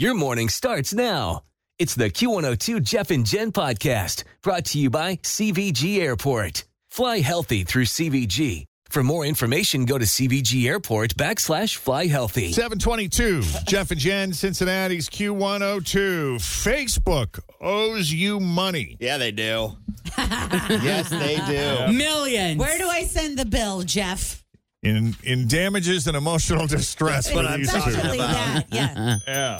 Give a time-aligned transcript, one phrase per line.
[0.00, 1.42] Your morning starts now.
[1.78, 6.64] It's the Q102 Jeff and Jen podcast brought to you by CVG Airport.
[6.88, 8.64] Fly healthy through CVG.
[8.88, 12.50] For more information, go to CVG Airport backslash fly healthy.
[12.50, 16.36] 722, Jeff and Jen, Cincinnati's Q102.
[16.36, 18.96] Facebook owes you money.
[19.00, 19.76] Yeah, they do.
[20.16, 21.92] yes, they do.
[21.92, 22.58] Millions.
[22.58, 24.42] Where do I send the bill, Jeff?
[24.82, 27.92] In in damages and emotional distress for what I'm these talking.
[27.92, 28.32] Especially about.
[28.32, 28.66] that.
[28.72, 29.16] Yeah.
[29.28, 29.58] Yeah.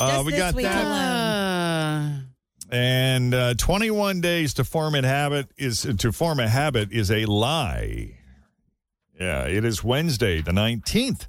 [0.00, 0.84] Uh, we this got week that.
[0.84, 0.96] alone.
[0.98, 2.20] Uh,
[2.72, 7.24] And uh, 21 days to form a habit is to form a habit is a
[7.26, 8.16] lie.
[9.18, 11.26] Yeah, it is Wednesday, the 19th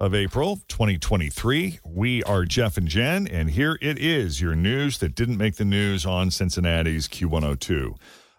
[0.00, 1.80] of April, 2023.
[1.84, 5.64] We are Jeff and Jen, and here it is your news that didn't make the
[5.64, 7.94] news on Cincinnati's Q102.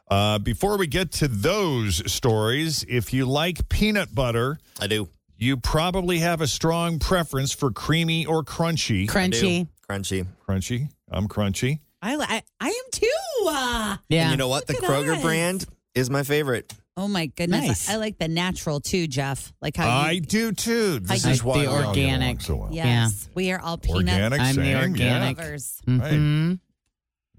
[0.09, 5.09] Uh, before we get to those stories, if you like peanut butter, I do.
[5.37, 9.07] You probably have a strong preference for creamy or crunchy.
[9.07, 9.67] Crunchy.
[9.89, 10.27] Crunchy.
[10.47, 10.89] Crunchy.
[11.09, 11.79] I'm crunchy.
[12.01, 13.07] I, I I am too.
[13.47, 14.23] Uh, Yeah.
[14.23, 14.67] And you know what?
[14.67, 15.21] The Look at Kroger us.
[15.21, 15.65] brand
[15.95, 16.73] is my favorite.
[16.95, 17.67] oh my goodness.
[17.67, 17.89] Nice.
[17.89, 19.53] I, I like the natural too, Jeff.
[19.61, 20.99] Like how I you, do too.
[20.99, 22.41] This I is like why the we all get along organic.
[22.41, 22.69] So well.
[22.71, 23.29] Yes.
[23.33, 25.37] We are all peanut Organic, I'm the same, organic.
[25.37, 25.81] lovers.
[25.87, 26.51] Mhm.
[26.51, 26.57] Yeah.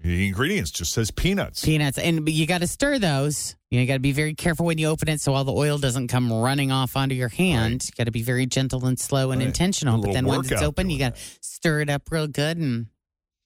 [0.01, 1.63] The ingredients just says peanuts.
[1.65, 1.97] Peanuts.
[1.97, 3.55] And you got to stir those.
[3.69, 6.07] You, got to be very careful when you open it so all the oil doesn't
[6.07, 7.83] come running off onto your hand.
[7.85, 9.47] You got to be very gentle and slow and Right.
[9.47, 9.99] intentional.
[10.01, 12.87] But then once it's open, you got to stir it up real good and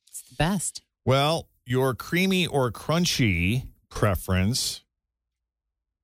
[0.08, 0.82] it's the best.
[1.06, 4.82] Well, your creamy or crunchy preference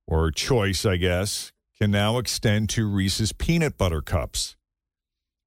[0.08, 4.56] or choice, I guess, can now extend to Reese's peanut butter cups.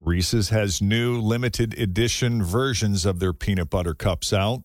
[0.01, 4.63] Reese's has new limited edition versions of their peanut butter cups out.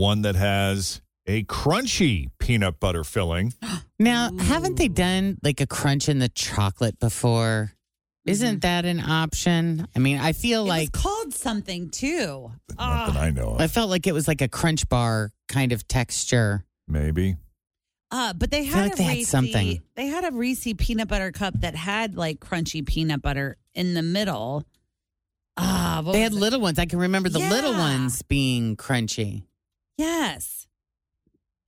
[0.00, 3.52] One that has a crunchy peanut butter filling.
[3.98, 7.72] Now, haven't they done like a crunch in the chocolate before?
[8.24, 9.86] Isn't that an option?
[9.94, 12.50] I mean, I feel It like was called something too.
[12.78, 15.86] Not that I know I felt like it was like a crunch bar kind of
[15.86, 16.64] texture.
[16.88, 17.36] Maybe.
[18.10, 19.82] Uh, but they feel had like a they had Reese, something.
[19.96, 24.02] They had a Reese peanut butter cup that had like crunchy peanut butter in the
[24.02, 24.64] middle.
[25.58, 26.36] Ah, what They was had it?
[26.36, 26.78] little ones.
[26.78, 27.78] I can remember the little Yeah.
[27.80, 29.42] ones being crunchy.
[30.00, 30.66] Yes.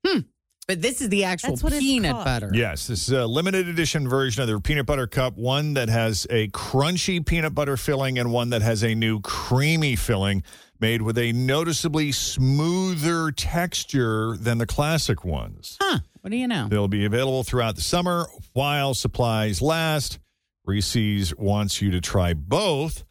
[0.06, 0.20] Hmm.
[0.66, 2.24] But this is the actual That's what it's peanut called.
[2.24, 2.50] butter.
[2.54, 6.26] Yes, this is a limited edition version of their peanut butter cup, one that has
[6.30, 10.42] a crunchy peanut butter filling and one that has a new creamy filling
[10.80, 15.76] made with a noticeably smoother texture than the classic ones.
[15.80, 15.98] Huh.
[16.22, 16.68] What do you know?
[16.68, 20.20] They'll be available throughout the summer while supplies last.
[20.64, 23.04] Reese's wants you to try both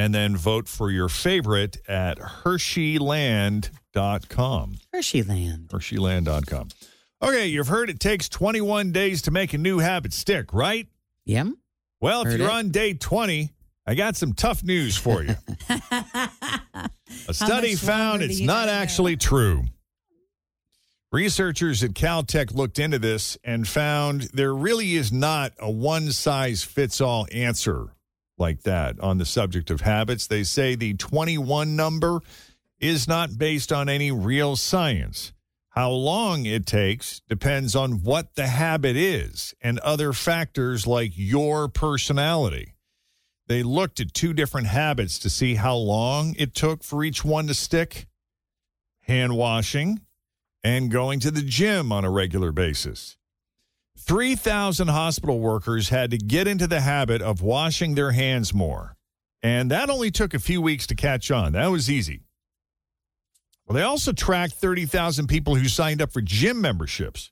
[0.00, 4.76] and then vote for your favorite at hersheyland.com.
[4.94, 5.68] Hersheyland.
[5.68, 6.68] Hersheyland.com.
[7.22, 10.88] Okay, you've heard it takes 21 days to make a new habit stick, right?
[11.26, 11.48] Yep.
[12.00, 12.50] Well, if you're it.
[12.50, 13.50] on day 20,
[13.86, 15.36] I got some tough news for you.
[17.28, 19.64] A study found it's not actually true.
[21.12, 26.62] Researchers at Caltech looked into this and found there really is not a one size
[26.62, 27.90] fits all answer
[28.40, 30.26] like that on the subject of habits.
[30.26, 32.20] They say the 21 number
[32.78, 35.32] is not based on any real science.
[35.70, 41.68] How long it takes depends on what the habit is and other factors like your
[41.68, 42.74] personality.
[43.46, 47.46] They looked at two different habits to see how long it took for each one
[47.46, 48.06] to stick
[49.02, 50.00] hand washing
[50.62, 53.16] and going to the gym on a regular basis.
[54.06, 58.96] 3,000 hospital workers had to get into the habit of washing their hands more.
[59.42, 61.52] And that only took a few weeks to catch on.
[61.52, 62.22] That was easy.
[63.66, 67.30] Well, they also tracked 30,000 people who signed up for gym memberships.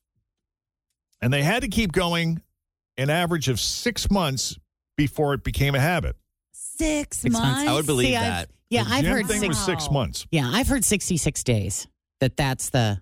[1.20, 2.43] And they had to keep going
[2.97, 4.56] an average of six months
[4.97, 6.17] before it became a habit.
[6.53, 7.49] Six, Six months.
[7.49, 7.71] months.
[7.71, 8.50] I would believe See, I've- that.
[8.71, 9.49] Yeah, The I've gym heard thing six.
[9.49, 9.93] was six oh.
[9.93, 10.26] months.
[10.31, 11.88] Yeah, I've heard 66 days.
[12.21, 13.00] That that's the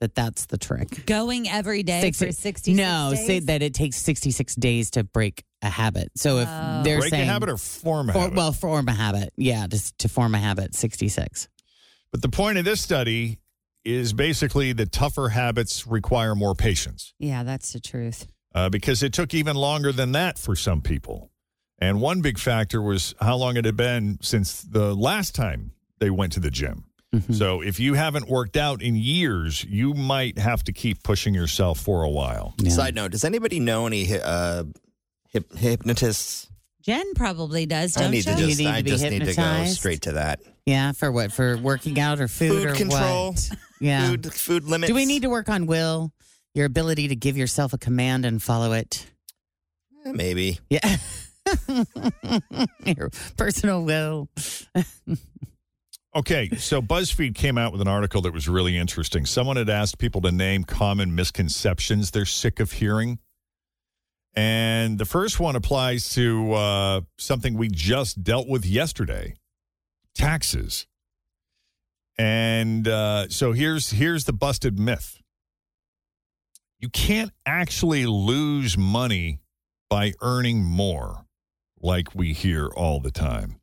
[0.00, 1.06] that that's the trick.
[1.06, 3.26] Going every day Sixty- for 60 No, days?
[3.26, 6.10] say that it takes 66 days to break a habit.
[6.16, 6.82] So if Oh.
[6.84, 8.36] they're Break a habit or form a for, habit?
[8.36, 9.32] well, form a habit.
[9.36, 11.48] Yeah, just to form a habit 66.
[12.12, 13.38] but the point of this study
[13.84, 17.12] is basically that tougher habits require more patience.
[17.18, 18.26] Yeah, that's the truth.
[18.54, 21.30] uh, because it took even longer than that for some people.
[21.78, 26.08] And one big factor was how long it had been since the last time they
[26.08, 26.84] went to the gym.
[27.14, 27.32] Mm-hmm.
[27.32, 31.78] So if you haven't worked out in years, you might have to keep pushing yourself
[31.80, 32.54] for a while.
[32.58, 32.70] Yeah.
[32.70, 34.64] Side note: Does anybody know any uh,
[35.30, 36.48] hip, hypnotists?
[36.82, 38.34] Jen probably does, don't I need you?
[38.34, 40.40] to You just, need to I be just need to go straight to that.
[40.66, 41.32] Yeah, for what?
[41.32, 43.30] For working out or food, Food or control.
[43.30, 43.50] what?
[43.80, 44.08] Yeah.
[44.08, 44.88] Food, food limits.
[44.88, 46.10] Do we need to work on will,
[46.54, 49.06] your ability to give yourself a command and follow it?
[50.06, 50.60] Eh, Maybe.
[50.70, 50.96] Yeah.
[52.86, 54.30] your personal will.
[56.16, 59.26] Okay, so BuzzFeed came out with an article that was really interesting.
[59.26, 63.18] Someone had asked people to name common misconceptions they're sick of hearing.
[64.34, 69.34] And the first one applies to uh, something we just dealt with yesterday
[70.14, 70.86] taxes.
[72.16, 75.20] And uh, so here's here's the busted myth.
[76.78, 79.40] You can't actually lose money
[79.90, 81.26] by earning more,
[81.78, 83.60] like we hear all the time.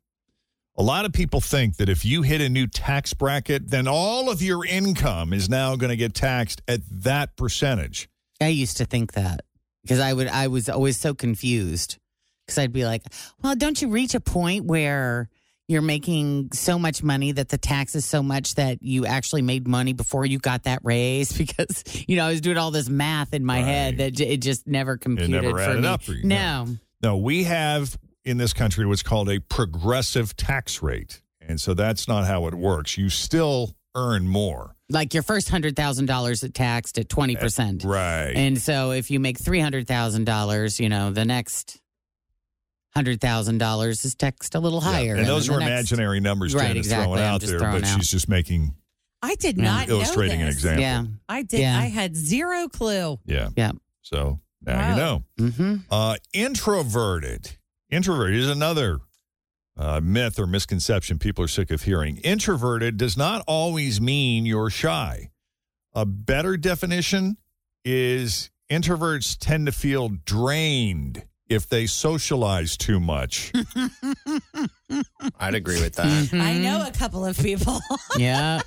[0.76, 4.28] A lot of people think that if you hit a new tax bracket, then all
[4.28, 8.08] of your income is now going to get taxed at that percentage.
[8.40, 9.42] I used to think that
[9.82, 11.98] because I would I was always so confused
[12.44, 13.02] because I'd be like,
[13.42, 15.28] well, don't you reach a point where
[15.68, 19.66] you're making so much money that the tax is so much that you actually made
[19.68, 23.32] money before you got that raise because you know I was doing all this math
[23.32, 25.96] in my head that j- it just never computed never for added me.
[25.98, 26.66] for you, No.
[27.00, 31.20] No, we have in this country what's called a progressive tax rate.
[31.40, 32.96] And so that's not how it works.
[32.96, 34.74] You still earn more.
[34.90, 37.84] like your first hundred thousand dollars is taxed at twenty percent.
[37.84, 38.32] Right.
[38.34, 41.80] And so if you make three hundred thousand dollars, you know, the next
[42.94, 44.90] hundred thousand dollars is taxed a little Yeah.
[44.92, 45.14] higher.
[45.16, 47.04] And those then are the next- imaginary numbers Right, Jen is exactly.
[47.16, 47.96] throwing out there, throwing but out.
[48.00, 48.74] she's just making
[49.22, 50.82] I did not know illustrating an example.
[50.82, 51.04] Yeah.
[51.28, 51.60] I did.
[51.60, 51.78] Yeah.
[51.78, 53.18] I had zero clue.
[53.26, 53.48] Yeah.
[53.56, 53.72] Yeah.
[54.02, 55.24] So now you know.
[55.40, 55.74] Mm-hmm.
[55.90, 57.56] Uh, introverted.
[57.94, 58.98] Introverted is another
[59.76, 62.16] uh, myth or misconception people are sick of hearing.
[62.24, 65.30] Introverted does not always mean you're shy.
[65.92, 67.36] A better definition
[67.84, 73.52] is introverts tend to feel drained if they socialize too much.
[75.38, 76.30] I'd agree with that.
[76.32, 77.78] I know a couple of people.
[78.18, 78.60] Yeah.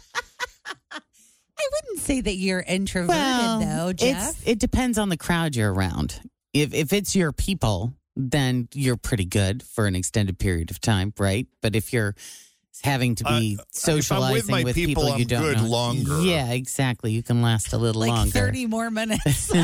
[0.94, 4.48] I wouldn't say that you're introverted well, though, Jeff.
[4.48, 6.22] it depends on the crowd you're around.
[6.54, 11.14] If if it's your people, then you're pretty good for an extended period of time,
[11.20, 11.48] right?
[11.62, 12.16] But if you're
[12.84, 16.20] having to be Uh, socializing I'm with my people, you I'm don't good know, longer.
[16.22, 17.12] Yeah, exactly.
[17.12, 18.32] You can last a little like longer.
[18.32, 19.50] 30 more minutes.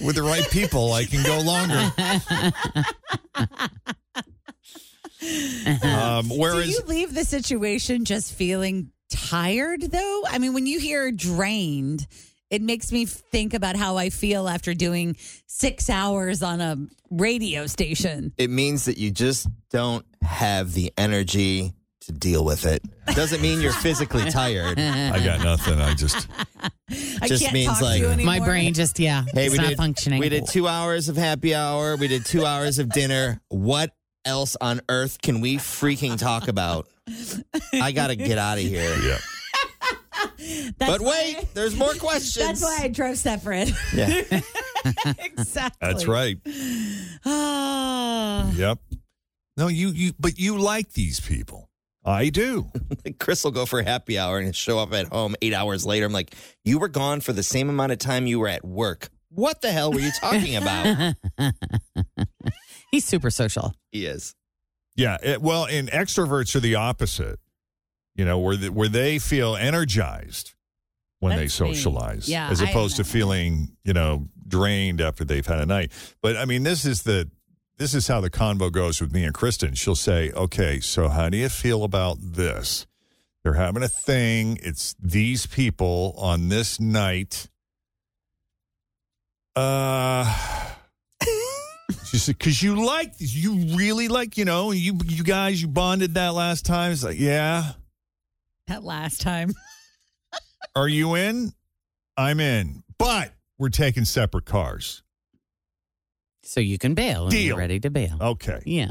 [0.00, 1.92] With the right people, I can go longer.
[5.20, 10.22] Um, Do you leave the situation just feeling tired though?
[10.28, 12.06] I mean, when you hear drained,
[12.50, 15.16] it makes me think about how I feel after doing
[15.46, 16.76] six hours on a
[17.10, 18.32] radio station.
[18.38, 21.72] It means that you just don't have the energy
[22.02, 22.82] to deal with it.
[23.14, 24.78] Doesn't mean you're physically tired.
[24.78, 25.78] I got nothing.
[25.80, 26.26] I just
[27.20, 28.24] I Just can't means talk like- to you.
[28.24, 30.20] My brain just yeah, Hey, it's we not did functioning.
[30.20, 31.96] We did two hours of happy hour.
[31.96, 33.40] We did two hours of dinner.
[33.48, 33.92] What
[34.24, 36.88] else on earth can we freaking talk about?
[37.74, 38.96] I gotta get out of here.
[39.02, 39.18] yeah.
[40.38, 42.36] That's but why- wait, there's more questions.
[42.46, 43.70] That's why I drove separate.
[43.94, 44.22] Yeah.
[45.18, 45.78] exactly.
[45.80, 46.38] That's right.
[47.24, 48.50] Ah.
[48.52, 48.78] Yep.
[49.56, 51.68] No, you you but you like these people.
[52.04, 52.70] I do.
[53.18, 56.06] Chris will go for happy hour and show up at home eight hours later.
[56.06, 56.34] I'm like,
[56.64, 59.08] you were gone for the same amount of time you were at work.
[59.30, 61.14] What the hell were you talking about?
[62.90, 63.74] He's super social.
[63.92, 64.34] he is.
[64.96, 65.18] Yeah.
[65.22, 67.38] It, well, and extroverts are the opposite.
[68.18, 70.52] You know, where the, where they feel energized
[71.20, 75.60] when That's they socialize, Yeah, as opposed to feeling you know drained after they've had
[75.60, 75.92] a night.
[76.20, 77.30] But I mean, this is the
[77.76, 79.74] this is how the convo goes with me and Kristen.
[79.74, 82.86] She'll say, "Okay, so how do you feel about this?
[83.44, 84.58] They're having a thing.
[84.62, 87.48] It's these people on this night."
[89.54, 90.74] Uh.
[92.04, 96.14] She said, "Cause you like you really like you know you you guys you bonded
[96.14, 97.72] that last time." It's like, yeah.
[98.68, 99.52] That last time.
[100.76, 101.52] Are you in?
[102.16, 105.02] I'm in, but we're taking separate cars.
[106.42, 107.42] So you can bail when Deal.
[107.42, 108.16] you're ready to bail.
[108.20, 108.60] Okay.
[108.64, 108.90] Yeah.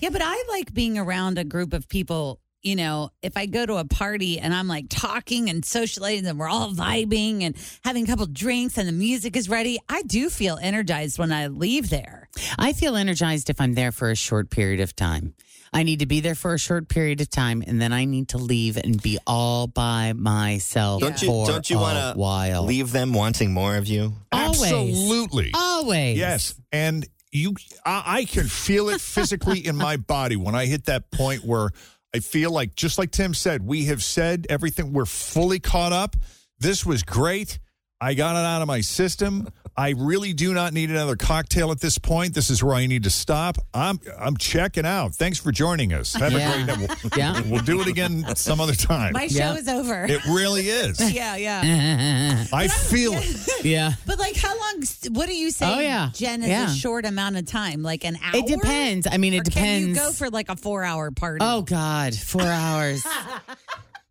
[0.00, 2.40] Yeah, but I like being around a group of people.
[2.62, 6.36] You know, if I go to a party and I'm like talking and socializing and
[6.36, 7.54] we're all vibing and
[7.84, 11.46] having a couple drinks and the music is ready, I do feel energized when I
[11.46, 12.28] leave there.
[12.58, 15.34] I feel energized if I'm there for a short period of time.
[15.72, 18.28] I need to be there for a short period of time, and then I need
[18.30, 22.64] to leave and be all by myself Don't you for don't you want to while.
[22.64, 24.14] leave them wanting more of you?
[24.32, 24.62] Always.
[24.72, 25.50] Absolutely.
[25.54, 26.18] Always.
[26.18, 27.54] Yes, and you,
[27.84, 31.70] I, I can feel it physically in my body when I hit that point where
[32.14, 34.92] I feel like, just like Tim said, we have said everything.
[34.92, 36.16] We're fully caught up.
[36.58, 37.58] This was great.
[38.00, 39.48] I got it out of my system.
[39.78, 42.32] I really do not need another cocktail at this point.
[42.32, 43.58] This is where I need to stop.
[43.74, 45.14] I'm I'm checking out.
[45.14, 46.14] Thanks for joining us.
[46.14, 46.50] Have Yeah.
[46.62, 46.88] a great night.
[47.04, 47.40] We'll, Yeah.
[47.46, 49.12] we'll do it again some other time.
[49.12, 49.54] My show Yeah.
[49.56, 50.04] is over.
[50.04, 50.98] it really is.
[51.12, 52.44] yeah, yeah.
[52.54, 53.64] I feel it.
[53.64, 53.92] yeah.
[54.06, 54.82] But like, how long?
[55.10, 55.66] What do you say?
[55.70, 56.08] Oh, yeah.
[56.14, 56.70] Jen is Yeah.
[56.70, 58.36] a short amount of time, like an hour.
[58.36, 59.06] It depends.
[59.10, 61.40] I mean, it Or Can you go for like a four-hour party?
[61.42, 63.06] Oh God, four hours.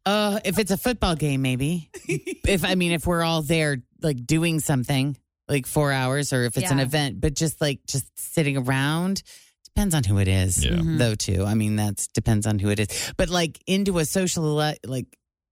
[0.06, 1.90] Uh, if it's a football game, maybe.
[2.08, 6.58] if I mean, if we're all there, like doing something, like four hours, or if
[6.58, 6.84] it's an Yeah.
[6.86, 9.22] event, but just like just sitting around,
[9.64, 10.64] depends on who it is.
[10.64, 10.72] Yeah.
[10.72, 10.98] Mhm.
[10.98, 12.88] Though too, I mean, that's depends on who it is.
[13.18, 15.06] But like into a social, ele- like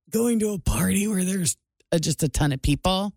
[0.09, 1.57] going to a party where there's
[1.91, 3.13] uh, just a ton of people.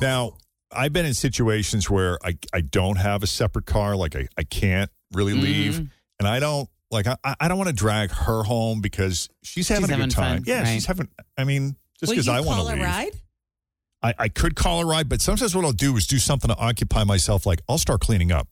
[0.00, 0.34] Now,
[0.72, 4.42] I've been in situations where I, I don't have a separate car, like I, I
[4.42, 5.74] can't really leave.
[5.74, 5.90] Mhm.
[6.18, 9.84] And I don't like I, I don't want to drag her home because she's having
[9.90, 10.38] a having good time.
[10.38, 10.68] fun, yeah, right.
[10.74, 12.82] she's having I mean, just Will because you I want call to a leave.
[12.84, 13.12] ride?
[14.04, 16.56] I, I could call a ride, but sometimes what I'll do is do something to
[16.56, 18.48] occupy myself, like I'll start cleaning up.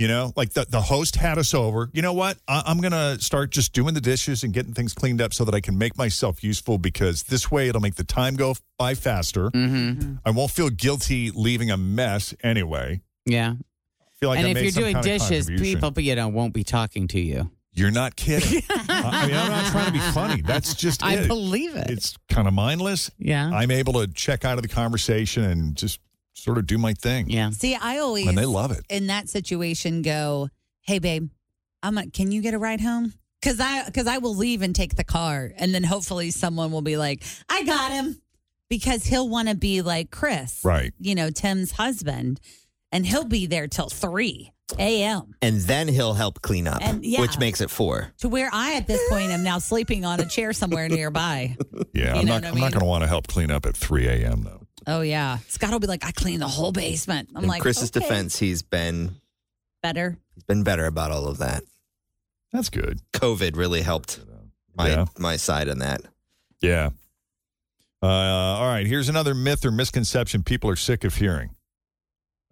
[0.00, 1.90] You know, like the, the host had us over.
[1.92, 2.38] You know what?
[2.48, 5.44] I, I'm going to start just doing the dishes and getting things cleaned up so
[5.44, 8.94] that I can make myself useful because this way it'll make the time go by
[8.94, 9.50] faster.
[9.50, 10.14] Mm-hmm.
[10.24, 13.02] I won't feel guilty leaving a mess anyway.
[13.26, 13.56] Yeah,
[14.18, 17.20] feel like and I if you're doing dishes, people, you know, won't be talking to
[17.20, 17.50] you.
[17.72, 18.62] You're not kidding.
[18.70, 20.42] I I mean, I'm not trying to be funny.
[20.42, 21.28] That's just I it.
[21.28, 21.88] believe it.
[21.90, 23.10] It's kind of mindless.
[23.18, 26.00] yeah, I'm able to check out of the conversation and just
[26.32, 27.28] sort of do my thing.
[27.30, 27.50] yeah.
[27.50, 28.84] See, I always And they love it.
[28.88, 30.48] in that situation go,
[30.82, 31.30] "Hey, babe,
[31.82, 31.96] I'm.
[31.98, 34.96] A, can you get a ride home?" Because I because I will leave and take
[34.96, 38.20] the car, and then hopefully someone will be like, "I got him,"
[38.68, 40.92] because he'll want to be like Chris, Right.
[40.98, 42.40] You know, Tim's husband,
[42.92, 45.34] and he'll be there till three a.m.
[45.42, 47.20] And then he'll help clean up, And- yeah.
[47.20, 48.12] which makes it four.
[48.18, 51.56] To where I at this point am now sleeping on a chair somewhere nearby.
[51.92, 52.44] Yeah, You I'm not.
[52.44, 54.42] I I'm not going to want to help clean up at 3 a.m.
[54.44, 54.66] though.
[54.86, 57.90] Oh yeah, Scott will be like, "I cleaned the whole basement." I'm In like, Chris's
[57.90, 59.16] okay, defense, he's been
[59.82, 60.16] better.
[60.34, 61.62] he's been better about all of that.
[62.52, 63.00] That's good.
[63.12, 64.20] COVID really helped
[64.76, 65.04] my Yeah.
[65.18, 66.02] my side on that.
[66.62, 66.90] Yeah.
[68.02, 68.86] Uh, all right.
[68.86, 71.50] Here's another myth or misconception people are sick of hearing.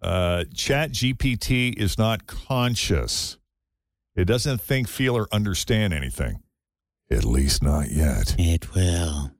[0.01, 3.37] Uh, Chat GPT is not conscious.
[4.15, 6.41] It doesn't think, feel, or understand anything.
[7.11, 8.35] At least not yet.
[8.37, 9.31] It will.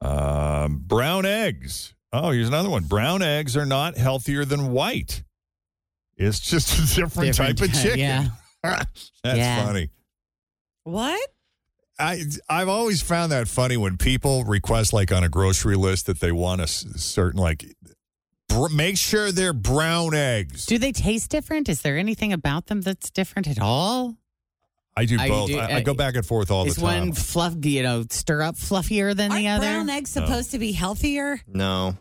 [0.00, 1.94] Um, brown eggs.
[2.12, 2.84] Oh, here's another one.
[2.84, 5.22] Brown eggs are not healthier than white.
[6.16, 7.98] It's just a different, Different type of chicken.
[7.98, 8.28] yeah.
[8.62, 8.90] That's
[9.24, 9.64] Yeah.
[9.66, 9.90] funny.
[10.84, 11.20] What?
[11.98, 16.20] I I've always found that funny when people request like on a grocery list that
[16.20, 17.64] they want a certain like
[18.56, 20.66] br- make sure they're brown eggs.
[20.66, 21.68] Do they taste different?
[21.68, 24.16] Is there anything about them that's different at all?
[24.96, 25.48] I do I both.
[25.48, 27.02] do- I, I go back and forth all Is the time.
[27.02, 29.66] Is one fluff, you know, stir up fluffier than Aren't the other?
[29.66, 31.38] brown eggs supposed to be healthier?
[31.46, 31.98] No,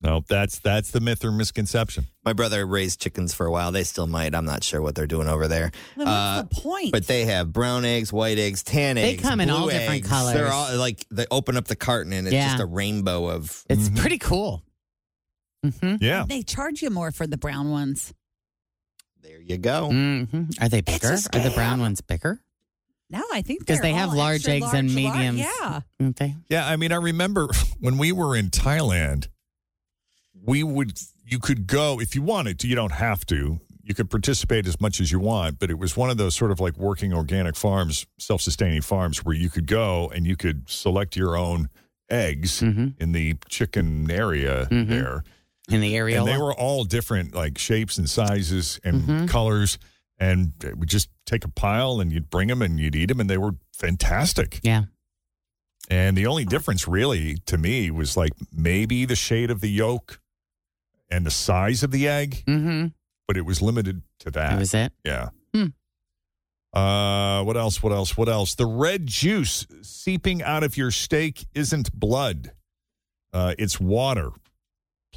[0.00, 2.06] no, that's that's the myth or misconception.
[2.24, 3.70] my brother raised chickens for a while.
[3.70, 4.34] They still might.
[4.34, 5.72] I'm not sure what they're doing over there.
[5.96, 6.92] Then what's Uh, the point?
[6.92, 9.06] But they have brown eggs, white eggs, tan eggs.
[9.06, 9.22] They eggs.
[9.22, 10.08] come in all different eggs.
[10.08, 10.32] colors.
[10.34, 12.48] They're all like they open up the carton and it's Yeah.
[12.48, 13.62] just a rainbow of.
[13.68, 13.96] It's Mhm.
[13.98, 14.62] pretty cool.
[15.64, 16.24] Hmm Yeah.
[16.28, 18.12] they charge you more for the brown ones.
[19.22, 19.88] There you go.
[19.90, 21.12] hmm Are they bigger?
[21.32, 22.40] Are the brown ones bigger?
[23.10, 25.38] No, I think 'Cause they're they have all large extra eggs and large, large- mediums.
[25.60, 25.80] Yeah.
[26.00, 26.36] Aren't they?
[26.48, 27.48] Yeah, I mean, I remember
[27.80, 29.28] when we were in Thailand,
[30.44, 33.60] we would, you could go if you wanted to, you don't have to.
[33.82, 36.50] You could participate as much as you want, but it was one of those sort
[36.50, 40.68] of like working organic farms, self sustaining farms where you could go and you could
[40.68, 41.70] select your own
[42.10, 42.94] eggs Mhm.
[43.00, 44.88] in the chicken area Mhm.
[44.88, 45.24] there.
[45.68, 46.18] In the area.
[46.18, 49.28] And they were all different, like shapes and sizes and Mhm.
[49.28, 49.78] colors.
[50.18, 53.20] And it would just take a pile and you'd bring them and you'd eat them,
[53.20, 54.60] and they were fantastic.
[54.62, 54.84] yeah.
[55.90, 60.20] And the only difference, really, to me, was like maybe the shade of the yolk
[61.10, 62.88] and the size of the egg, Mm-hmm.
[63.26, 64.50] but it was limited to that.
[64.50, 64.92] That was it.
[65.04, 65.30] yeah.
[65.54, 65.66] Hmm.
[66.72, 67.82] Uh, what else?
[67.82, 68.16] What else?
[68.16, 68.54] What else?
[68.54, 72.52] The red juice seeping out of your steak isn't blood.
[73.32, 74.30] Uh, it's water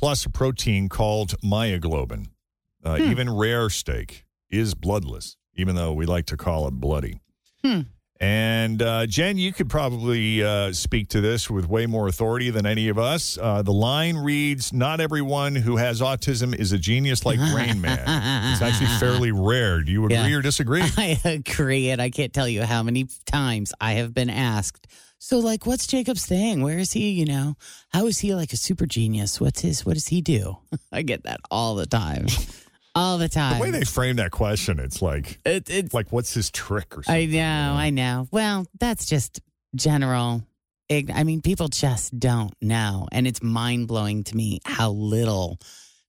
[0.02, 2.28] plus a protein called myoglobin.
[2.84, 3.12] Uh, Hmm.
[3.12, 5.38] Even rare steak is bloodless.
[5.56, 7.20] even though we like to call it bloody.
[7.64, 7.82] Hmm.
[8.20, 12.66] And uh, Jen, you could probably uh, speak to this with way more authority than
[12.68, 13.38] any of us.
[13.42, 18.00] Uh, the line reads Not everyone who has autism is a genius like Rain Man.
[18.54, 19.82] It's actually fairly rare.
[19.82, 20.36] Do you agree Yeah.
[20.38, 20.84] or disagree?
[20.98, 24.88] I agree, and I can't tell you how many times I have been asked.
[25.24, 26.64] So, like, what's Jacob's thing?
[26.64, 27.12] Where is he?
[27.12, 27.56] You know,
[27.90, 29.40] how is he like a super genius?
[29.40, 29.86] What's his?
[29.86, 30.58] What does he do?
[30.92, 32.26] I get that all the time,
[32.96, 33.60] all the time.
[33.60, 37.04] The way they frame that question, it's like, it, it's like what's his trick or
[37.04, 37.14] something.
[37.16, 37.40] I something?
[37.40, 38.28] know, I know.
[38.32, 39.42] Well, that's just
[39.76, 40.42] general.
[40.90, 43.08] ign- I mean, people just don't know.
[43.12, 45.60] And it's mind blowing to me how little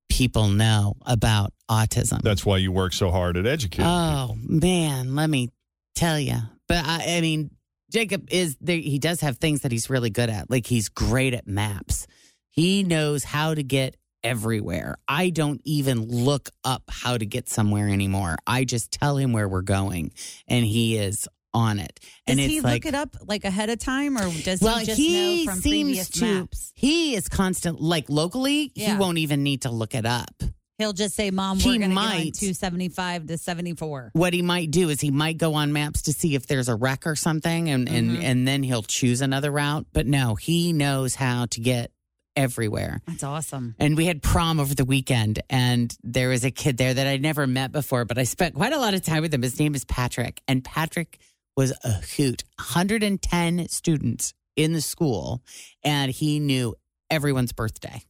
[0.08, 2.22] people know about autism.
[2.22, 3.84] That's why you work so hard at educating.
[3.84, 5.50] Oh, man, let me
[5.94, 6.38] tell you.
[6.66, 7.50] But I, I mean,
[7.92, 8.78] Jacob is there.
[8.78, 10.50] He does have things that he's really good at.
[10.50, 12.06] Like he's great at maps,
[12.48, 14.96] he knows how to get everywhere.
[15.06, 18.36] I don't even look up how to get somewhere anymore.
[18.46, 20.12] I just tell him where we're going,
[20.48, 22.00] and he is on it.
[22.26, 24.86] And Does he like, look it up like ahead of time, or does well, he
[24.86, 26.24] just he know from seems previous to.
[26.24, 26.72] maps?
[26.74, 27.80] He is constant.
[27.80, 30.42] Like locally, he won't even need to look it up.
[30.82, 32.34] He'll just say, "Mom, we're going to get on might.
[32.34, 34.10] two seventy five to seventy four.
[34.14, 36.74] what he might do is he might go on maps to see if there's a
[36.74, 38.22] wreck or something and and Mhm.
[38.22, 41.92] and then he'll choose another route but no he knows how to get
[42.34, 43.74] everywhere That's awesome.
[43.78, 47.20] and we had prom over the weekend and there was a kid there that I'd
[47.22, 49.74] never met before but I spent quite a lot of time with him his name
[49.74, 51.18] is Patrick and Patrick
[51.56, 55.42] was a hoot 110 students in the school
[55.84, 56.74] and he knew
[57.10, 58.02] everyone's birthday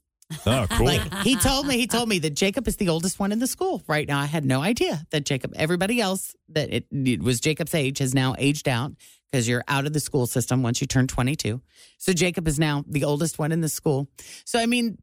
[0.47, 0.87] Oh, cool.
[0.87, 3.47] like he told me, he told me that Jacob is the oldest one in the
[3.47, 4.19] school right now.
[4.19, 5.53] I had no idea that Jacob.
[5.57, 8.93] Everybody else that it, it was Jacob's age has now aged out
[9.31, 11.61] because you're out of the school system once you turn 22.
[11.99, 14.09] So Jacob is now the oldest one in the school.
[14.45, 14.99] So I mean,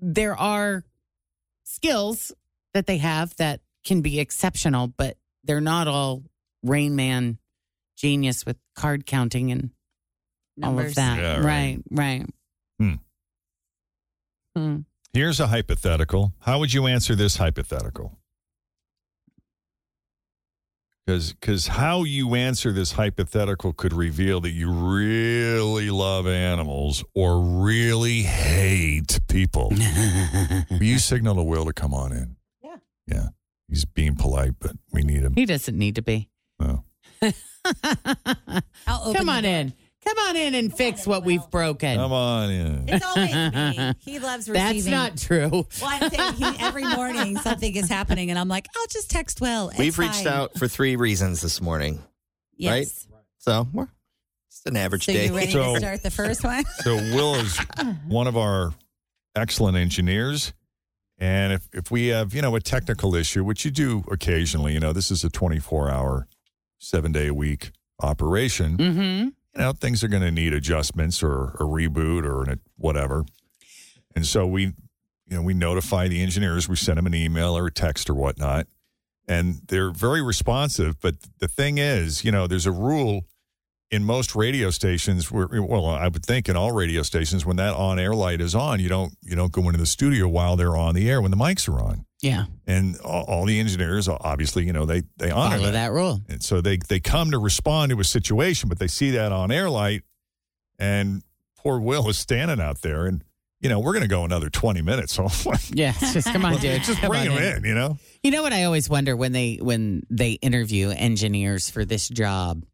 [0.00, 0.84] there are
[1.64, 2.32] skills
[2.74, 6.24] that they have that can be exceptional, but they're not all
[6.62, 7.38] Rain Man
[7.96, 9.70] genius with card counting and
[10.62, 11.18] all of that.
[11.18, 11.44] Yeah, right.
[11.44, 12.26] right, right.
[14.58, 14.78] Hmm.
[15.12, 16.34] Here's a hypothetical.
[16.40, 18.18] How would you answer this hypothetical?
[21.06, 27.40] Because because how you answer this hypothetical could reveal that you really love animals or
[27.40, 29.72] really hate people.
[30.70, 32.36] You signal to Will to come on in?
[32.62, 32.76] Yeah.
[33.06, 33.28] Yeah.
[33.68, 35.34] He's being polite, but we need him.
[35.34, 36.28] He doesn't need to be.
[36.60, 36.82] Oh.
[38.84, 39.72] Come on in.
[40.04, 41.96] Come on in and fix what we've broken.
[41.96, 42.84] Come on in.
[42.88, 43.34] It's always
[43.76, 43.92] me.
[44.00, 44.74] He loves receiving.
[44.74, 45.50] That's not true.
[45.50, 49.40] Well, I'm saying he, every morning something is happening, and I'm like, I'll just text
[49.40, 49.68] Will.
[49.70, 50.28] It's We've reached fine.
[50.32, 52.02] out for three reasons this morning.
[52.56, 52.72] Yes.
[52.72, 52.86] Right?
[53.38, 53.88] So we're
[54.46, 55.26] it's an average So day.
[55.26, 56.64] you ready So- to start the first one?
[56.82, 57.58] So Will is
[58.06, 58.72] one of our
[59.36, 60.52] excellent engineers.
[61.18, 64.80] And if, if we have, you know, a technical issue, which you do occasionally, you
[64.80, 66.28] know, this is a 24 hour,
[66.78, 69.28] seven day a week operation, Mm-hmm.
[69.54, 73.24] You know, things are going to need adjustments or a reboot or an, whatever.
[74.14, 77.66] And so we, you know, we notify the engineers, we send them an email or
[77.66, 78.66] a text or whatnot.
[79.26, 81.00] And they're very responsive.
[81.00, 83.26] But the thing is, you know, there's a rule
[83.90, 87.98] in most radio stations well i would think in all radio stations when that on
[87.98, 90.94] air light is on you don't you don't go into the studio while they're on
[90.94, 92.44] the air when the mics are on Yeah.
[92.66, 95.72] and all, all the engineers obviously you know they they honor Follow that.
[95.72, 96.20] that rule.
[96.28, 99.50] and so they they come to respond to a situation but they see that on
[99.50, 100.02] air light
[100.78, 101.22] and
[101.56, 103.24] poor will is standing out there and
[103.60, 105.28] you know we're going to go another 20 minutes so
[105.72, 105.92] Yeah.
[106.12, 106.82] Just come on, dude.
[106.82, 109.56] just Come bring him in you know You know what I always wonder when they
[109.62, 112.64] when they interview engineers for this job?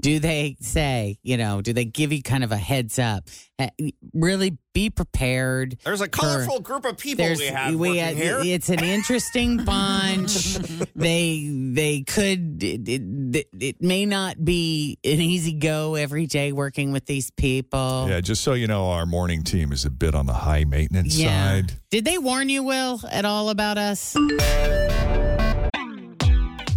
[0.00, 3.24] Do they say, you know, do they give you kind of a heads up?
[3.58, 3.68] Uh,
[4.14, 5.78] Really be prepared.
[5.84, 8.40] There's a colorful group of people we have we working had- here.
[8.42, 10.54] it's an interesting bunch.
[10.96, 16.90] they they could it, it, it may not be an easy go every day working
[16.92, 18.06] with these people.
[18.08, 21.16] yeah just so you know our morning team is a bit on the high maintenance
[21.16, 21.52] Yeah.
[21.60, 24.16] side Did they warn you, Will, at all about us?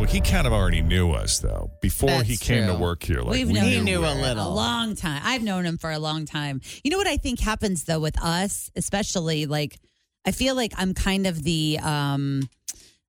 [0.00, 3.20] Well, he kind of already knew us though before he That's came to work here.
[3.20, 4.48] Like We've we known He him knew a little.
[4.48, 5.20] a long time.
[5.22, 6.62] I've known him for a long time.
[6.82, 9.78] You know what I think happens though with us, especially like
[10.24, 12.48] I feel like I'm kind of the um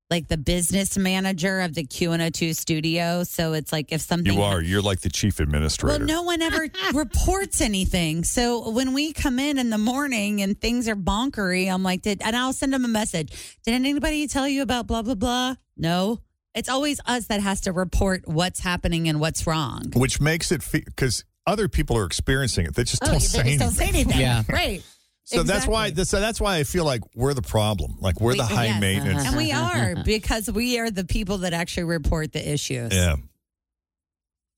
[0.09, 3.23] like the business manager of the Q102 studio.
[3.23, 4.61] So it's like if something You are.
[4.61, 5.97] You're like the chief administrator.
[5.99, 8.25] Well, no one ever reports anything.
[8.25, 12.21] So when we come in in the morning and things are bonkery, I'm like, did
[12.21, 13.57] and I'll send them a message.
[13.65, 15.55] Did anybody tell you about blah blah blah?
[15.77, 16.19] No.
[16.53, 19.91] It's always us that has to report what's happening and what's wrong.
[19.95, 22.75] Which makes it because other people are experiencing it.
[22.75, 23.59] They just Oh, don't they say just anything.
[23.59, 24.19] don't say anything.
[24.19, 24.43] Yeah.
[24.49, 24.83] Right.
[25.23, 25.93] So that's why.
[25.93, 27.95] So that's why I feel like we're the problem.
[28.01, 28.81] Like we're the high yes.
[28.81, 29.25] maintenance.
[29.27, 32.93] And we are because we are the people that actually report the issues.
[32.93, 33.15] Yeah.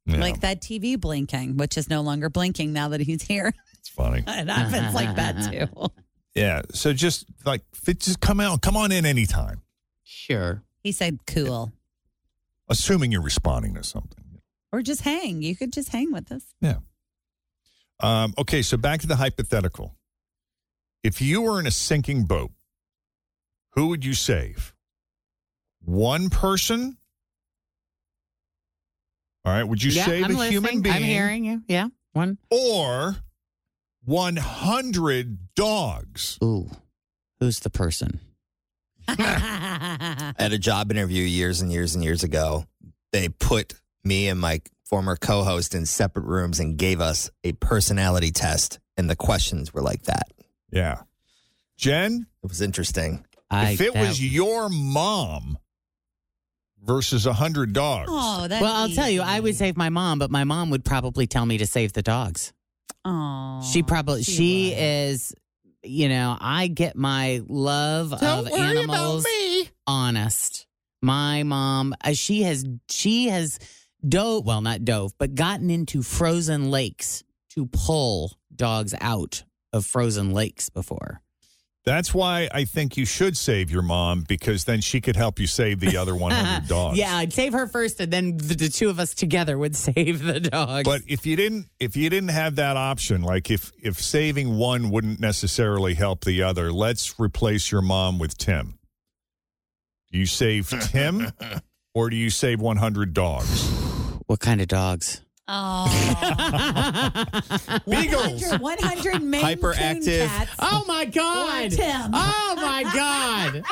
[0.07, 0.17] Yeah.
[0.17, 3.53] Like that TV blinking, which is no longer blinking now that he's here.
[3.77, 4.19] it's funny.
[4.27, 5.67] it happens like that too.
[6.33, 6.63] Yeah.
[6.71, 9.61] So just like fit- just come out, come on in anytime.
[10.03, 10.63] Sure.
[10.81, 11.71] He said cool.
[12.69, 14.23] Assuming you're responding to something.
[14.71, 15.41] Or just hang.
[15.41, 16.43] You could just hang with us.
[16.61, 16.77] Yeah.
[17.99, 19.95] Um, okay, so back to the hypothetical.
[21.03, 22.51] If you were in a sinking boat,
[23.71, 24.73] who would you save?
[25.79, 26.97] One person?
[29.45, 30.95] All right, would you yeah, save I'm a human being?
[30.95, 31.63] I'm hearing you.
[31.67, 31.89] Yeah.
[32.13, 32.37] One.
[32.49, 33.17] Or
[34.05, 36.37] 100 dogs?
[36.43, 36.69] Ooh.
[37.39, 38.21] Who's the person?
[39.07, 42.65] At a job interview years and years and years ago,
[43.11, 47.53] they put me and my former co host in separate rooms and gave us a
[47.53, 48.79] personality test.
[48.97, 50.29] And the questions were like that.
[50.71, 51.01] Yeah.
[51.77, 53.25] Jen, It was interesting.
[53.49, 55.57] I, if it that- was your mom
[56.83, 60.29] versus 100 dogs, Oh, that's well, I'll tell you, I would save my mom, but
[60.31, 62.53] my mom would probably tell me to save the dogs.
[63.05, 64.77] Oh, she probably she, would.
[64.79, 65.35] is
[65.83, 69.25] you know i get my love of animals
[69.87, 70.67] honest.
[71.01, 73.59] My mom uh, she has she has
[74.07, 80.31] dove well not dove but gotten into frozen lakes to pull dogs out of frozen
[80.31, 81.21] lakes before
[81.85, 85.47] that's why I think you should save your mom because then she could help you
[85.47, 86.97] save the other 100 dogs.
[86.97, 90.23] yeah i'd save her first and then the, the two of us together would save
[90.23, 93.99] the dogs But if you didn't if you didn't have that option, like if if
[94.01, 98.79] saving one wouldn't necessarily help the other, let's replace your mom with Tim.
[100.11, 101.31] Do you save Tim
[101.95, 103.69] or do you save 100 dogs?
[104.27, 105.87] what kind of dogs Oh,
[107.89, 108.41] Beagles.
[108.57, 110.05] 100, 100 Maine Hyperactive.
[110.05, 110.51] Coon cats.
[110.59, 112.11] oh my god Or Tim.
[112.13, 113.63] oh my god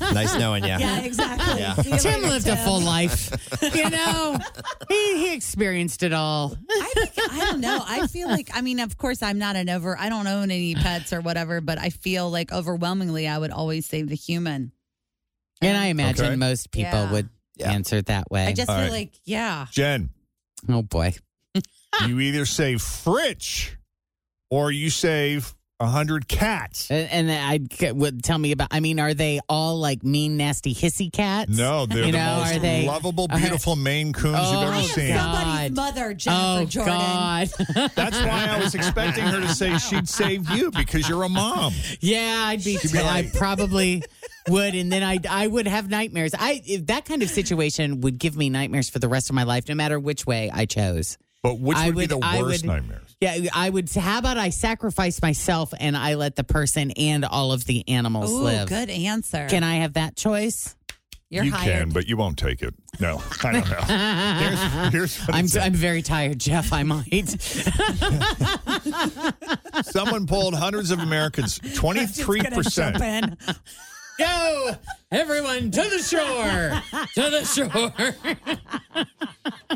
[0.14, 0.70] Nice knowing you.
[0.70, 1.60] Yeah, exactly.
[1.60, 1.74] Yeah.
[1.76, 3.30] You Tim later, lived a full life.
[3.74, 4.38] You know,
[4.88, 6.56] he, he experienced it all.
[6.70, 7.82] I, think, I don't know.
[7.86, 10.74] I feel like, I mean, of course, I'm not an over, I don't own any
[10.74, 14.72] pets or whatever, but I feel like overwhelmingly I would always save the human.
[15.60, 16.36] And I imagine Okay.
[16.36, 17.12] most people Yeah.
[17.12, 17.72] would Yeah.
[17.72, 18.46] answer it that way.
[18.46, 18.92] I just All feel right.
[18.92, 19.66] like, yeah.
[19.70, 20.10] Jen,
[20.68, 21.14] oh boy.
[22.06, 23.76] you either save Fritch
[24.50, 26.88] or you save a 100 cats.
[26.90, 27.30] And, and
[27.82, 28.68] I would tell me about.
[28.70, 31.50] I mean, are they all like mean, nasty, hissy cats?
[31.56, 34.60] No, they're You the know, most are they- lovable, are- beautiful Maine Coons Oh, you've
[34.60, 35.16] I ever am seen.
[35.16, 36.94] Somebody's mother, Jennifer Oh Jordan.
[36.94, 37.48] God.
[37.96, 41.72] That's why I was expecting her to say she'd save you because you're a mom.
[42.00, 42.76] yeah, I'd be.
[42.76, 44.02] She'd be I like- probably
[44.48, 46.32] would, and then I I would have nightmares.
[46.38, 49.44] I if that kind of situation would give me nightmares for the rest of my
[49.44, 51.16] life, no matter which way I chose.
[51.42, 53.16] But which I would, would- be the I worst would- nightmares?
[53.20, 53.90] Yeah, I would.
[53.94, 58.30] How about I sacrifice myself and I let the person and all of the animals
[58.32, 58.68] Ooh, live?
[58.68, 59.46] good answer.
[59.48, 60.74] Can I have that choice?
[61.30, 61.78] You're you hired.
[61.78, 62.74] can, but you won't take it.
[63.00, 64.92] No, I don't know.
[64.92, 65.62] Here's, here's I'm.
[65.62, 66.72] I'm very tired, Jeff.
[66.72, 67.28] I might.
[69.84, 71.60] Someone polled hundreds of Americans.
[71.74, 72.96] Twenty three percent.
[74.16, 74.76] Go,
[75.14, 76.82] everyone, to the shore,
[77.14, 79.06] to the shore.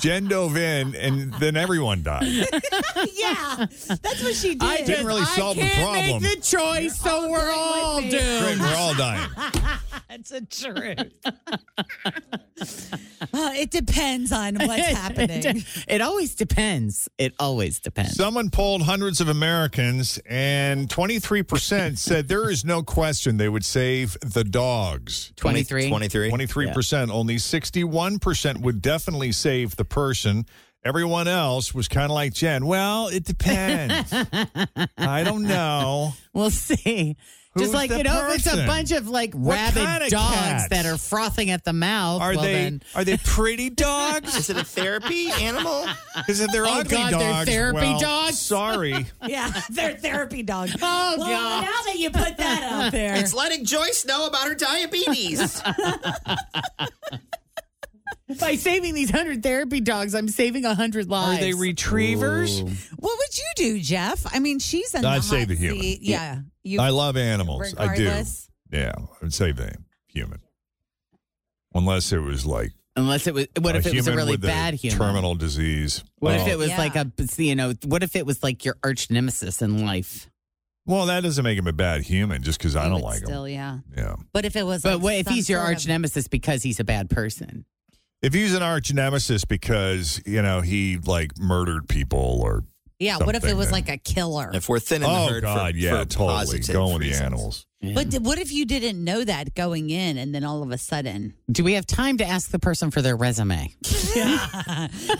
[0.01, 2.22] Jen dove in, and then everyone died.
[2.27, 4.62] yeah, that's what she did.
[4.62, 6.22] I Didn't really solve the I can't problem.
[6.22, 8.11] make the choice, so we're all me.
[8.11, 8.61] Great, doomed.
[8.61, 9.31] we're all dying.
[10.09, 11.12] That's a truth.
[13.33, 15.62] Uh, it depends on what's happening.
[15.87, 17.09] It always depends.
[17.18, 18.16] It always depends.
[18.16, 24.16] Someone polled hundreds of Americans, and 23% said there is no question they would save
[24.20, 25.28] the dogs.
[25.37, 25.88] 23.
[25.88, 26.31] 23.
[26.31, 27.11] 23%.
[27.11, 30.47] Only 61% would definitely save the person.
[30.85, 32.64] Everyone else was kind of like Jen.
[32.67, 34.12] Well, it depends.
[34.97, 36.12] I don't know.
[36.33, 37.17] We'll see.
[37.59, 38.66] Who's Just like the you know, if it's a person?
[38.66, 40.68] bunch of like What rabid kind of dogs cats?
[40.68, 42.23] that are frothing at the mouth.
[42.23, 44.35] Are well, they then, are they pretty dogs?
[44.37, 45.87] Is it a therapy animal?
[46.16, 48.38] Because if they're Oh, ugly God, they're dogs, therapy well, dogs?
[48.38, 49.07] Sorry.
[49.27, 50.75] yeah, they're therapy dogs.
[50.81, 51.62] Oh well, God!
[51.62, 55.61] now that you put that out there, It's letting Joyce know about her diabetes.
[58.38, 61.40] By saving these hundred therapy dogs, I'm saving a hundred Are lives.
[61.40, 62.61] they retrievers?
[62.61, 64.27] What would you do, Jeff?
[64.35, 65.81] I mean, she's in I'd the save hot the human.
[65.81, 66.03] seat.
[66.03, 66.81] Yeah, you.
[66.81, 67.74] I love animals.
[67.76, 68.22] I do.
[68.70, 69.74] Yeah, I'd say the
[70.07, 70.40] human.
[71.74, 74.74] Unless it was like Unless it was, what if it was a really with bad
[74.74, 74.98] human?
[74.98, 76.02] terminal disease.
[76.18, 76.42] What Oh.
[76.42, 76.78] if it was Yeah.
[76.78, 80.28] like a, you know, what if it was like your arch nemesis in life?
[80.85, 83.44] Well, that doesn't make him a bad human just because I don't would like still,
[83.44, 83.54] him.
[83.54, 83.78] yeah.
[83.96, 84.16] Yeah.
[84.33, 86.26] But if it was, But like what if some he's your sort arch of- nemesis
[86.28, 87.66] because he's a bad person?
[88.20, 92.64] If he's an arch nemesis because you know he like murdered people or
[92.99, 93.19] Yeah.
[93.19, 94.51] What if it was like a killer?
[94.53, 97.19] If we're thinning the oh herd god, for, yeah, for totally positive going with reasons.
[97.21, 97.67] the animals.
[97.95, 100.79] But th- what if you didn't know that going in, and then all of a
[100.79, 103.73] sudden, Do we have time to ask the person for their resume?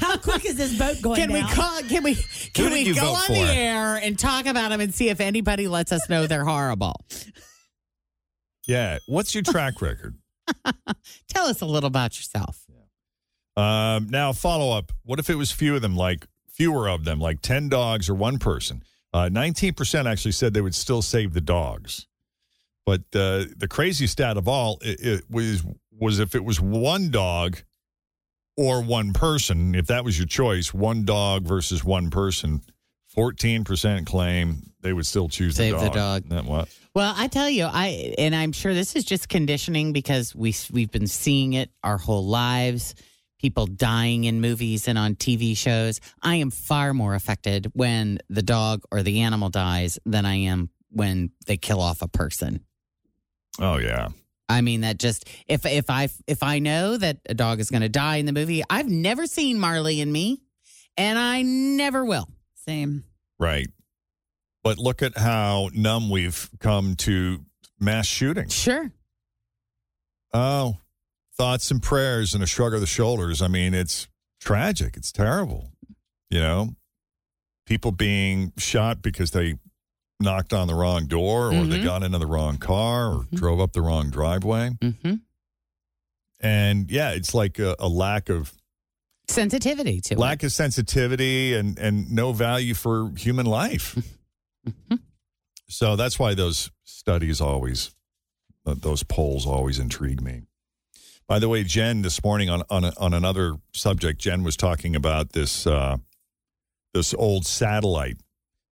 [0.01, 1.21] how quick is this boat going?
[1.21, 1.51] Can we down?
[1.51, 1.81] call?
[1.83, 2.17] Can we?
[2.17, 3.33] Can did we you go vote on for?
[3.35, 6.97] the air and talk about them and see if anybody lets us know they're horrible?
[8.67, 8.99] Yeah.
[9.07, 10.17] What's your track record?
[11.29, 12.65] Tell us a little about yourself.
[13.57, 14.93] Um, now follow up.
[15.05, 16.27] What if it was few of them, like
[16.59, 18.83] fewer of them, like ten dogs or one person?
[19.15, 22.07] Uh, Nineteen percent actually said they would still save the dogs,
[22.85, 25.65] but uh, the crazy stat of all it, it was
[25.99, 27.59] was if it was one dog
[28.57, 29.75] or one person.
[29.75, 32.61] If that was your choice, one dog versus one person.
[33.07, 35.95] Fourteen percent claim they would still choose Save the the dog.
[35.95, 36.25] dog.
[36.27, 36.69] Isn't That what?
[36.95, 40.91] Well, I tell you, I and I'm sure this is just conditioning because we we've
[40.91, 42.95] been seeing it our whole lives.
[43.39, 46.01] People dying in movies and on TV shows.
[46.23, 50.71] I am far more affected when the dog or the animal dies than I am
[50.91, 52.65] when they kill off a person.
[53.61, 54.09] Oh yeah.
[54.49, 57.83] I mean that just if if I if I know that a dog is going
[57.83, 60.41] to die in the movie, I've never seen Marley and Me,
[60.97, 62.29] and I never will.
[62.55, 63.05] Same.
[63.39, 63.69] Right.
[64.65, 67.45] But look at how numb we've come to
[67.79, 68.53] mass shootings.
[68.53, 68.91] Sure.
[70.33, 70.77] Oh,
[71.39, 73.41] thoughts and prayers and a shrug of the shoulders.
[73.41, 74.09] I mean, it's
[74.41, 74.97] tragic.
[74.97, 75.71] It's terrible.
[76.31, 76.69] You know,
[77.65, 79.55] people being shot because they
[80.21, 81.85] knocked on the wrong door or they Mhm.
[81.85, 84.71] got into the wrong car or drove up the wrong driveway.
[84.83, 85.15] hmm
[86.41, 88.53] And yeah, it's like a, a lack of
[89.31, 93.95] Sensitivity to lack of sensitivity and and no value for human life.
[95.69, 97.95] so that's why those studies always,
[98.65, 100.45] uh, those polls always intrigue me.
[101.29, 104.97] By the way, Jen, this morning on on, a, on another subject, Jen was talking
[104.97, 105.99] about this uh,
[106.95, 108.17] this old satellite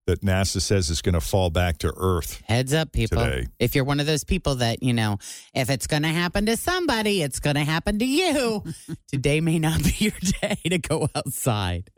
[0.07, 2.40] that NASA says is going to fall back to Earth.
[2.47, 3.19] Heads up, people.
[3.19, 3.49] Today.
[3.59, 5.19] If you're one of those people that, you know,
[5.53, 8.62] if it's going to happen to somebody, it's going to happen to you.
[9.09, 11.90] Today may not be your day to go outside.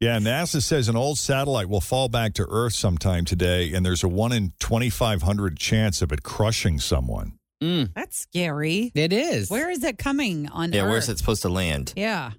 [0.00, 4.02] Yeah, NASA says an old satellite will fall back to Earth sometime today, and there's
[4.02, 7.38] a one in twenty five hundred chance of it crushing someone.
[7.64, 8.92] Mm, That's scary.
[8.94, 9.48] it is.
[9.48, 10.72] Where is it coming on?
[10.72, 10.90] Yeah, Earth?
[10.90, 11.94] where's it supposed to land?
[11.96, 12.32] Yeah.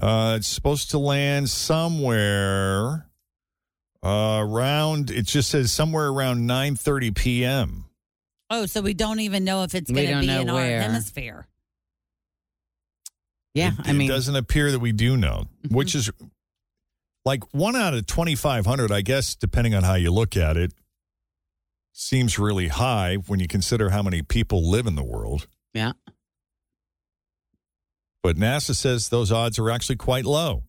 [0.00, 3.06] Uh, it's supposed to land somewhere
[4.02, 5.10] uh, around.
[5.10, 7.84] It just says somewhere around nine thirty p.m.
[8.48, 10.48] Oh, so we don't even know if it's We going to don't be know in
[10.50, 11.46] our hemisphere.
[13.54, 16.10] Yeah, It- I mean, it doesn't appear that we do know, which is
[17.24, 18.90] like one out of twenty five hundred.
[18.90, 20.72] I guess depending on how you look at it,
[21.92, 25.46] seems really high when you consider how many people live in the world.
[25.74, 25.92] yeah.
[28.22, 30.62] But NASA says those odds are actually quite low.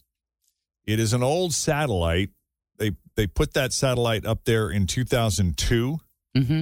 [0.86, 2.32] It is an old satellite.
[2.78, 6.00] They they put that satellite up there in 2002
[6.36, 6.62] Mm-hmm.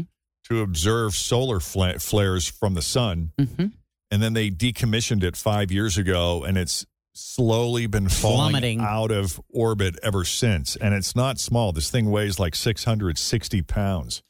[0.50, 3.67] to observe solar fla- flares from the sun, Mm-hmm.
[4.12, 8.82] and then they decommissioned it five years ago, and it's slowly been falling Plummeting.
[8.82, 10.76] out of orbit ever since.
[10.76, 11.71] And it's not small.
[11.71, 14.21] This thing weighs like 660 pounds.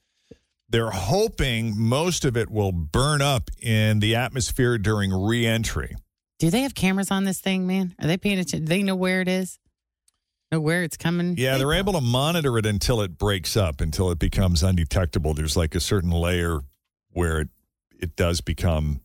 [0.72, 5.96] They're hoping most of it will burn up in the atmosphere during reentry.
[6.40, 7.94] Do they have cameras on this thing, man?
[8.00, 8.66] Are they paying attention?
[8.66, 9.60] Do they know where it is?
[10.52, 11.36] Know where it's coming?
[11.38, 15.34] Yeah, they're able to monitor it until it breaks up, until it becomes undetectable.
[15.34, 16.62] There's like a certain layer
[17.12, 17.50] where it
[18.02, 19.02] it does become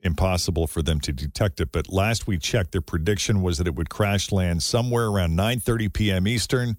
[0.00, 1.72] impossible for them to detect it.
[1.72, 5.92] But last we checked, their prediction was that it would crash land somewhere around 9:30
[5.92, 6.26] p.m.
[6.26, 6.76] Eastern.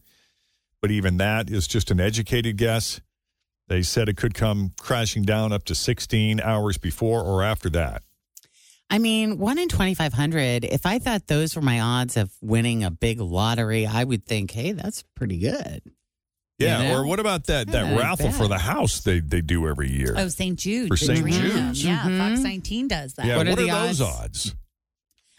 [0.81, 2.99] But even that is just an educated guess.
[3.67, 8.03] They said it could come crashing down up to 16 hours before or after that.
[8.89, 10.65] I mean, one in 2,500.
[10.65, 14.51] If I thought those were my odds of winning a big lottery, I would think,
[14.51, 15.81] hey, that's pretty good.
[16.59, 16.81] Yeah.
[16.83, 16.99] You know?
[16.99, 18.35] Or what about that that raffle bad.
[18.35, 20.13] for the house they they do every year?
[20.15, 20.59] Oh, St.
[20.59, 20.89] Jude.
[20.89, 21.19] For St.
[21.21, 21.33] Dream.
[21.33, 21.83] Jude's.
[21.83, 22.17] Yeah, Mhm.
[22.19, 23.25] Fox 19 does that.
[23.25, 23.37] yeah.
[23.37, 24.55] What What, are are, the those odds?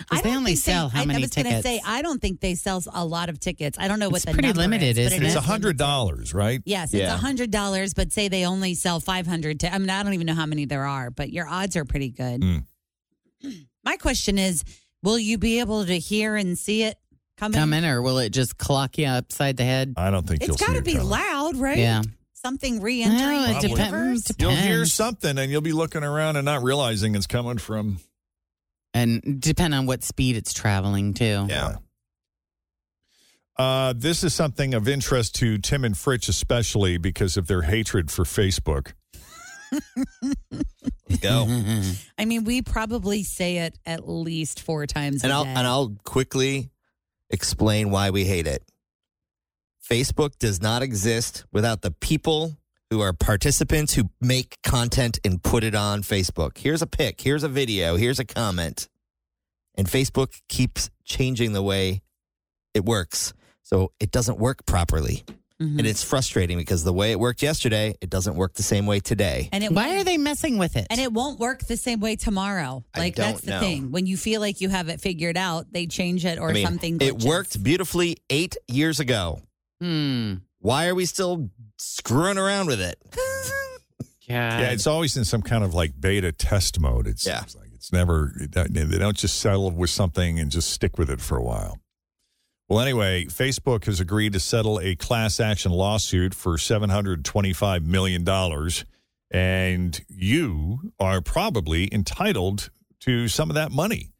[0.00, 0.06] Odds?
[0.08, 1.66] Because they don't only think sell how I, many I was gonna tickets?
[1.66, 3.78] say I don't think they sell a lot of tickets.
[3.78, 5.28] I don't know what It's the pretty number limited, is, isn't it it?
[5.28, 6.60] is a hundred dollars, right?
[6.64, 7.16] Yes, it's a Yeah.
[7.16, 9.60] hundred dollars, but say they only sell five hundred.
[9.60, 11.84] To I mean, I don't even know how many there are, but your odds are
[11.84, 12.40] pretty good.
[12.42, 12.64] Mm.
[13.84, 14.64] My question is,
[15.02, 16.96] will you be able to hear and see it
[17.36, 17.58] coming?
[17.58, 19.94] Coming, or will it just clock you upside the head?
[19.96, 21.08] I don't think It's you'll got to it be coming.
[21.10, 21.78] loud, right?
[21.78, 22.02] Yeah.
[22.32, 23.92] Something re-entering Well, it the depends.
[23.92, 24.32] universe.
[24.38, 27.98] You'll hear something and you'll be looking around and not realizing it's coming from.
[28.94, 31.46] And depend on what speed it's traveling too.
[31.48, 31.76] Yeah.
[33.56, 38.10] Uh, this is something of interest to Tim and Fritch, especially because of their hatred
[38.10, 38.92] for Facebook.
[41.20, 41.46] Go.
[42.18, 45.50] I mean, we probably say it at least four times and a I'll day.
[45.50, 46.70] and I'll quickly
[47.30, 48.62] explain why we hate it.
[49.88, 52.56] Facebook does not exist without the people
[52.94, 56.56] who are participants who make content and put it on Facebook.
[56.58, 58.88] Here's a pic, here's a video, here's a comment.
[59.74, 62.02] And Facebook keeps changing the way
[62.72, 63.34] it works.
[63.64, 65.24] So it doesn't work properly.
[65.60, 65.78] Mhm.
[65.78, 69.00] And it's frustrating because the way it worked yesterday, it doesn't work the same way
[69.00, 69.48] today.
[69.50, 70.86] and it Why are they messing with it?
[70.88, 72.84] And it won't work the same way tomorrow.
[72.94, 73.60] I Like don't that's the know.
[73.60, 73.90] thing.
[73.90, 76.64] When you feel like you have it figured out, they change it or I mean,
[76.66, 76.98] something.
[77.00, 79.40] it worked beautifully eight years ago.
[79.80, 80.34] Hmm.
[80.64, 82.96] Why are we still screwing around with it?
[84.26, 84.58] Yeah.
[84.58, 87.06] Yeah, it's always in some kind of like beta test mode.
[87.06, 87.42] It's, Yeah.
[87.42, 91.20] it's like it's never they don't just settle with something and just stick with it
[91.20, 91.76] for a while.
[92.66, 97.82] Well, anyway, Facebook has agreed to settle a class action lawsuit for seven hundred twenty-five
[97.82, 98.86] million dollars,
[99.30, 104.13] and you are probably entitled to some of that money.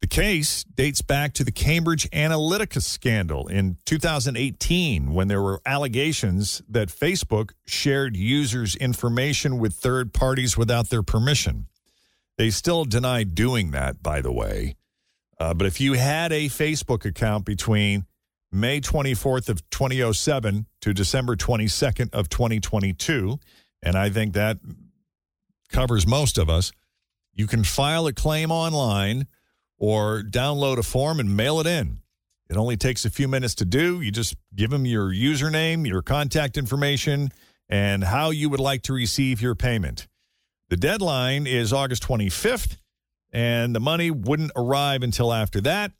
[0.00, 6.62] The case dates back to the Cambridge Analytica scandal in 2018 when there were allegations
[6.68, 11.66] that Facebook shared users' information with third parties without their permission.
[12.38, 14.76] They still deny doing that, by the way.
[15.38, 18.06] Uh, but if you had a Facebook account between
[18.50, 23.38] May 24th of 2007 to December 22nd of 2022,
[23.82, 24.56] and I think that
[25.68, 26.72] covers most of us,
[27.34, 29.26] you can file a claim online
[29.80, 31.98] or download a form and mail it in.
[32.48, 34.00] It only takes a few minutes to do.
[34.00, 37.30] You just give them your username, your contact information,
[37.68, 40.06] and how you would like to receive your payment.
[40.68, 42.76] The deadline is August 25th,
[43.32, 45.92] and the money wouldn't arrive until after that.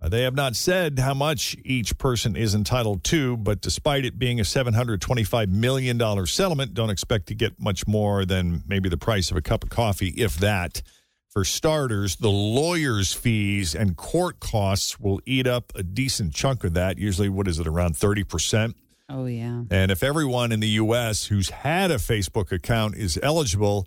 [0.00, 4.18] Uh, they have not said how much each person is entitled to, but despite it
[4.18, 9.32] being a $725 million settlement, don't expect to get much more than maybe the price
[9.32, 10.82] of a cup of coffee, if that.
[11.30, 16.74] For starters, the lawyer's fees and court costs will eat up a decent chunk of
[16.74, 16.98] that.
[16.98, 18.74] Usually, what is it, around 30%?
[19.10, 19.62] Oh yeah.
[19.70, 21.26] And if everyone in the U.S.
[21.26, 23.86] who's had a Facebook account is eligible,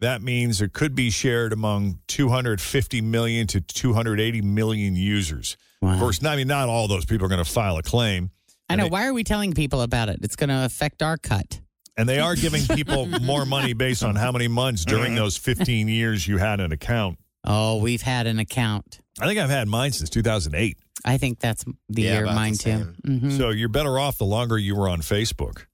[0.00, 5.56] that means it could be shared among 250 million to 280 million users.
[5.82, 5.94] Wow.
[5.94, 8.30] Of course, not, I mean, not all those people are going to file a claim.
[8.68, 8.84] I know.
[8.84, 10.20] they- Why are we telling people about it?
[10.22, 11.60] It's going to affect our cut.
[12.00, 15.86] And they are giving people more money based on how many months during those 15
[15.86, 17.18] years you had an account.
[17.44, 19.00] Oh, we've had an account.
[19.20, 20.78] I think I've had mine since 2008.
[21.04, 22.70] I think that's the Yeah, year about mine the too.
[22.70, 22.96] same.
[23.06, 23.36] Mhm.
[23.36, 25.66] So you're better off the longer you were on Facebook.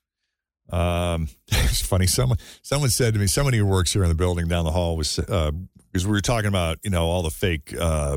[0.72, 2.08] Um, it's funny.
[2.08, 4.96] Someone someone said to me, somebody who works here in the building down the hall
[4.96, 5.52] was uh,
[5.92, 8.16] because we were talking about you know all the fake uh,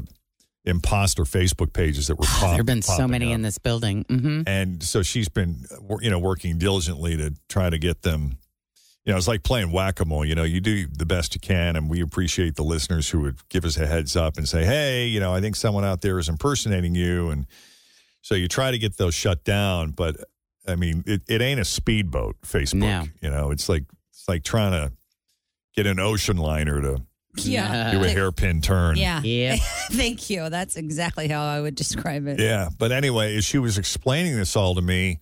[0.70, 2.26] imposter Facebook pages that were.
[2.42, 3.36] there have been so many up.
[3.36, 4.06] in this building.
[4.08, 5.66] hmm and so she's been
[6.02, 8.38] you know working diligently to try to get them
[9.06, 11.90] you know it's like playing whack-a-mole you know you do the best you can and
[11.90, 15.20] we appreciate the listeners who would give us a heads up and say hey you
[15.20, 17.46] know i think someone out there is impersonating you and
[18.22, 20.16] so you try to get those shut down but
[20.68, 23.04] i mean it, it ain't a speedboat facebook No.
[23.22, 24.92] you know it's like it's like trying to
[25.76, 27.02] get an ocean liner to
[27.36, 27.92] Yeah.
[27.92, 29.22] do a hairpin turn Yeah.
[29.22, 29.60] Yep.
[29.92, 30.50] Thank you.
[30.50, 32.40] That's exactly how I would describe it.
[32.40, 35.20] Yeah, but anyway, as she was explaining this all to me,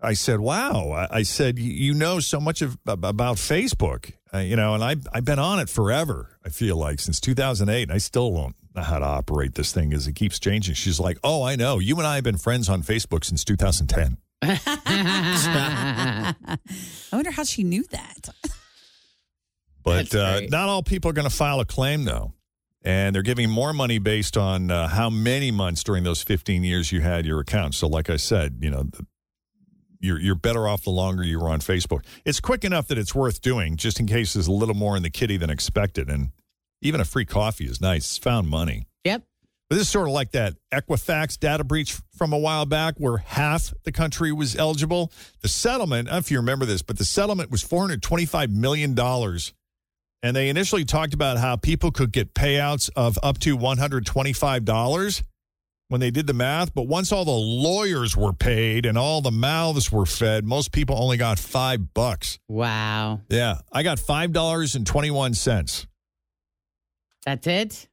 [0.00, 4.38] I said, "Wow!" I, I said, "You you know so much of, about Facebook, uh,
[4.38, 6.38] you know, and I I've been on it forever.
[6.44, 9.92] I feel like since 2008, and I still don't know how to operate this thing
[9.94, 11.78] as it keeps changing." She's like, "Oh, I know.
[11.78, 16.36] You and I have been friends on Facebook since 2010." I
[17.10, 18.28] wonder how she knew that.
[19.86, 22.32] But uh, not all people are going to file a claim, though.
[22.82, 26.90] And they're giving more money based on uh, how many months during those 15 years
[26.90, 27.74] you had your account.
[27.74, 29.06] So, like I said, you know, the,
[30.00, 32.04] you're, you're better off the longer you were on Facebook.
[32.24, 35.04] It's quick enough that it's worth doing, just in case there's a little more in
[35.04, 36.10] the kitty than expected.
[36.10, 36.30] And
[36.82, 38.04] even a free coffee is nice.
[38.04, 38.86] It's found money.
[39.04, 39.22] Yep.
[39.68, 43.16] But this is sort of like that Equifax data breach from a while back where
[43.16, 45.12] half the country was eligible.
[45.42, 48.94] The settlement, I don't know if you remember this, but the settlement was $425 million.
[50.26, 55.22] And they initially talked about how people could get payouts of up to $125
[55.86, 56.74] when they did the math.
[56.74, 61.00] But once all the lawyers were paid and all the mouths were fed, most people
[61.00, 62.40] only got five bucks.
[62.48, 63.20] Wow.
[63.28, 65.86] Yeah, I got $5.21.
[67.24, 67.88] That's it.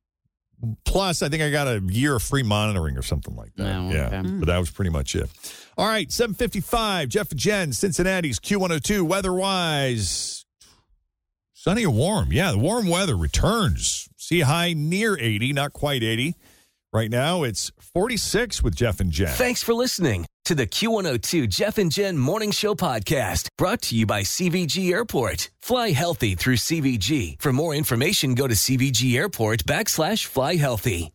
[0.85, 3.75] Plus, I think I got a year of free monitoring or something like that.
[3.75, 4.21] Oh, yeah, okay.
[4.23, 5.29] but that was pretty much it.
[5.77, 10.42] All right, 755, Jeff and Jen, Cincinnati's Q102, weather-wise,
[11.63, 12.33] sunny and warm.
[12.33, 14.09] Yeah, the warm weather returns.
[14.17, 16.35] See high near 80, not quite 80.
[16.91, 19.29] Right now, it's 46 with Jeff and Jen.
[19.29, 24.05] Thanks for listening to the Q102 Jeff and Jen Morning Show podcast brought to you
[24.05, 25.49] by CVG Airport.
[25.61, 27.41] Fly healthy through CVG.
[27.41, 31.11] For more information, go to CVG Airport backslash fly healthy.